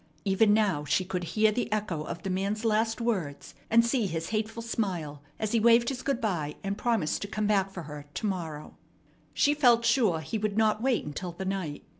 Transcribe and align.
Even 0.25 0.51
now 0.51 0.83
she 0.83 1.05
could 1.05 1.23
hear 1.35 1.51
the 1.51 1.71
echo 1.71 2.01
of 2.01 2.23
the 2.23 2.31
man's 2.31 2.65
last 2.65 2.99
words, 2.99 3.53
and 3.69 3.85
see 3.85 4.07
his 4.07 4.29
hateful 4.29 4.63
smile 4.63 5.21
as 5.37 5.51
he 5.51 5.59
waved 5.59 5.89
his 5.89 6.01
good 6.01 6.19
by 6.19 6.55
and 6.63 6.75
promised 6.75 7.21
to 7.21 7.27
come 7.27 7.45
back 7.45 7.69
for 7.69 7.83
her 7.83 8.07
to 8.15 8.25
morrow. 8.25 8.75
She 9.35 9.53
felt 9.53 9.85
sure 9.85 10.21
he 10.21 10.39
would 10.39 10.57
not 10.57 10.81
wait 10.81 11.05
until 11.05 11.33
the 11.33 11.45
night. 11.45 11.83